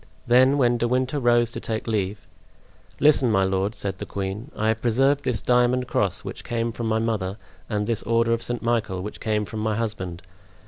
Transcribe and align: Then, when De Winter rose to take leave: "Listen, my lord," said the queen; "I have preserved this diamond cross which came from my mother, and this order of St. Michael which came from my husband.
Then, 0.25 0.57
when 0.57 0.79
De 0.79 0.87
Winter 0.87 1.19
rose 1.19 1.51
to 1.51 1.59
take 1.59 1.85
leave: 1.85 2.25
"Listen, 2.99 3.29
my 3.29 3.43
lord," 3.43 3.75
said 3.75 3.99
the 3.99 4.05
queen; 4.07 4.49
"I 4.55 4.69
have 4.69 4.81
preserved 4.81 5.23
this 5.23 5.43
diamond 5.43 5.87
cross 5.87 6.21
which 6.23 6.43
came 6.43 6.71
from 6.71 6.87
my 6.87 6.97
mother, 6.97 7.37
and 7.69 7.85
this 7.85 8.01
order 8.01 8.33
of 8.33 8.41
St. 8.41 8.63
Michael 8.63 9.03
which 9.03 9.19
came 9.19 9.45
from 9.45 9.59
my 9.59 9.75
husband. 9.75 10.23